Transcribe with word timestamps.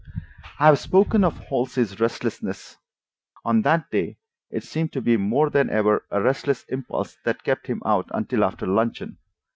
I 0.57 0.65
have 0.65 0.79
spoken 0.79 1.23
of 1.23 1.37
Halsey's 1.37 1.99
restlessness. 1.99 2.75
On 3.45 3.61
that 3.61 3.91
day 3.91 4.17
it 4.49 4.63
seemed 4.63 4.91
to 4.93 4.99
be 5.01 5.15
more 5.15 5.51
than 5.51 5.69
ever 5.69 6.07
a 6.09 6.19
resistless 6.19 6.63
impulse 6.69 7.17
that 7.23 7.43
kept 7.43 7.67
him 7.67 7.83
out 7.85 8.09
until 8.11 8.43
after 8.43 8.65
luncheon. 8.65 9.19